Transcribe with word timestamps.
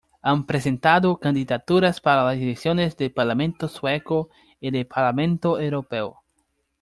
Han 0.23 0.47
presentado 0.47 1.19
candidaturas 1.19 2.01
para 2.01 2.23
las 2.23 2.37
elecciones 2.37 2.97
del 2.97 3.11
parlamento 3.13 3.67
sueco 3.67 4.31
y 4.59 4.71
del 4.71 4.87
parlamento 4.87 5.59
europeo. 5.59 6.23